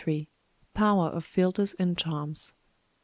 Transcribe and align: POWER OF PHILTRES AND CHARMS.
POWER 0.73 1.09
OF 1.11 1.23
PHILTRES 1.23 1.75
AND 1.75 1.95
CHARMS. 1.95 2.55